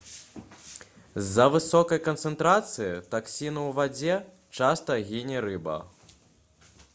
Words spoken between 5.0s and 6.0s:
гіне рыба